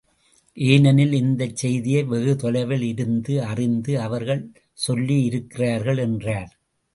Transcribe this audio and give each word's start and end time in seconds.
ஏனெனில், 0.57 1.11
இந்தச் 1.13 1.55
செய்தியை 1.55 2.03
வெகு 2.03 2.35
தொலைவில் 2.35 2.81
இருந்து 2.81 3.43
அறிந்து 3.43 4.01
அவர்கள் 4.01 4.41
சொல்லியிருக்கிறார்கள் 4.87 5.99
என்றார். 5.99 6.51